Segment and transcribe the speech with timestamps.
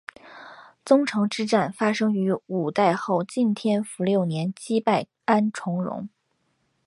[0.83, 6.09] 宗城之战发生于五代后晋天福六年击败安重荣。